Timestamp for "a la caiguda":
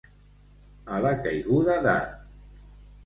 0.95-1.77